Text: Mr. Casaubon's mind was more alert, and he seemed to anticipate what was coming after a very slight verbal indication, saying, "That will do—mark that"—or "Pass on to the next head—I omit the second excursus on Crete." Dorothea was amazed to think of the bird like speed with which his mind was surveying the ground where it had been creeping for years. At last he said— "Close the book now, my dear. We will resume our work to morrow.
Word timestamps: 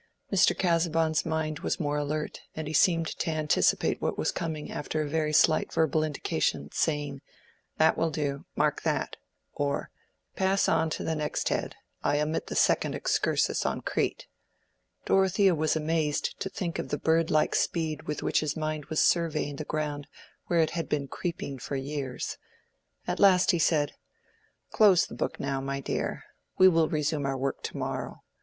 Mr. 0.33 0.57
Casaubon's 0.57 1.27
mind 1.27 1.59
was 1.59 1.79
more 1.79 1.97
alert, 1.97 2.41
and 2.55 2.67
he 2.67 2.73
seemed 2.73 3.05
to 3.05 3.29
anticipate 3.29 4.01
what 4.01 4.17
was 4.17 4.31
coming 4.31 4.71
after 4.71 5.03
a 5.03 5.07
very 5.07 5.31
slight 5.31 5.71
verbal 5.71 6.03
indication, 6.03 6.71
saying, 6.73 7.21
"That 7.77 7.99
will 7.99 8.09
do—mark 8.09 8.81
that"—or 8.81 9.91
"Pass 10.35 10.67
on 10.67 10.89
to 10.89 11.03
the 11.03 11.13
next 11.13 11.49
head—I 11.49 12.19
omit 12.19 12.47
the 12.47 12.55
second 12.55 12.95
excursus 12.95 13.63
on 13.63 13.81
Crete." 13.81 14.25
Dorothea 15.05 15.53
was 15.53 15.75
amazed 15.75 16.33
to 16.39 16.49
think 16.49 16.79
of 16.79 16.89
the 16.89 16.97
bird 16.97 17.29
like 17.29 17.53
speed 17.53 18.07
with 18.07 18.23
which 18.23 18.39
his 18.39 18.57
mind 18.57 18.85
was 18.85 19.03
surveying 19.03 19.57
the 19.57 19.65
ground 19.65 20.07
where 20.47 20.61
it 20.61 20.71
had 20.71 20.89
been 20.89 21.07
creeping 21.07 21.59
for 21.59 21.75
years. 21.75 22.39
At 23.05 23.19
last 23.19 23.51
he 23.51 23.59
said— 23.59 23.93
"Close 24.71 25.05
the 25.05 25.13
book 25.13 25.39
now, 25.39 25.61
my 25.61 25.79
dear. 25.79 26.23
We 26.57 26.67
will 26.67 26.89
resume 26.89 27.27
our 27.27 27.37
work 27.37 27.61
to 27.61 27.77
morrow. 27.77 28.23